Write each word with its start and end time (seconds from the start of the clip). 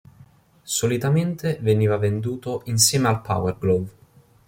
Solitamente 0.63 1.59
veniva 1.61 1.95
venduto 1.97 2.61
insieme 2.65 3.07
al 3.07 3.21
Power 3.21 3.55
Glove. 3.59 3.91